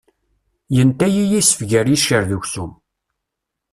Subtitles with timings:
[0.75, 2.71] Yenta-iyi yisef gar yiccer d uksum.